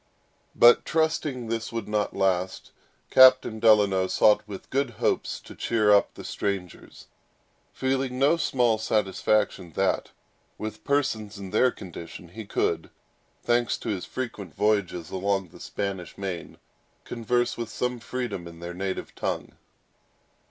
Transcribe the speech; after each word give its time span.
But 0.55 0.83
trusting 0.83 1.45
this 1.47 1.71
would 1.71 1.87
not 1.87 2.15
long 2.15 2.21
last, 2.23 2.71
Captain 3.11 3.59
Delano 3.59 4.07
sought, 4.07 4.41
with 4.47 4.71
good 4.71 4.89
hopes, 4.97 5.39
to 5.41 5.53
cheer 5.53 5.91
up 5.93 6.15
the 6.15 6.23
strangers, 6.23 7.05
feeling 7.71 8.17
no 8.17 8.35
small 8.35 8.79
satisfaction 8.79 9.73
that, 9.73 10.09
with 10.57 10.83
persons 10.83 11.37
in 11.37 11.51
their 11.51 11.69
condition, 11.69 12.29
he 12.29 12.45
could—thanks 12.45 13.77
to 13.77 13.89
his 13.89 14.05
frequent 14.05 14.55
voyages 14.55 15.11
along 15.11 15.49
the 15.49 15.59
Spanish 15.59 16.17
main—converse 16.17 17.55
with 17.55 17.69
some 17.69 17.99
freedom 17.99 18.47
in 18.47 18.59
their 18.59 18.73
native 18.73 19.13
tongue. 19.13 19.53